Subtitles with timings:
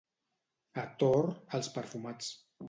[0.83, 1.29] A Tor,
[1.59, 2.33] els perfumats.